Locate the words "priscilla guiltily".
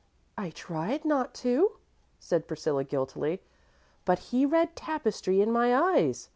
2.47-3.43